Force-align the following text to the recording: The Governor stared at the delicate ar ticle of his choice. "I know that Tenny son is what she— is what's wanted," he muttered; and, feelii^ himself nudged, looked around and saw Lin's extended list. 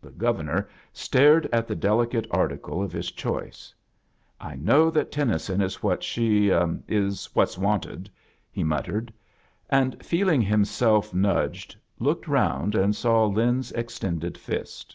The 0.00 0.12
Governor 0.12 0.68
stared 0.92 1.48
at 1.52 1.66
the 1.66 1.74
delicate 1.74 2.28
ar 2.30 2.48
ticle 2.48 2.84
of 2.84 2.92
his 2.92 3.10
choice. 3.10 3.74
"I 4.40 4.54
know 4.54 4.90
that 4.90 5.10
Tenny 5.10 5.38
son 5.40 5.60
is 5.60 5.82
what 5.82 6.04
she— 6.04 6.50
is 6.88 7.28
what's 7.34 7.58
wanted," 7.58 8.08
he 8.48 8.62
muttered; 8.62 9.12
and, 9.68 9.98
feelii^ 9.98 10.44
himself 10.44 11.12
nudged, 11.12 11.74
looked 11.98 12.28
around 12.28 12.76
and 12.76 12.94
saw 12.94 13.24
Lin's 13.24 13.72
extended 13.72 14.38
list. 14.48 14.94